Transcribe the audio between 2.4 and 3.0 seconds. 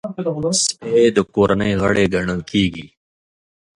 کېږي.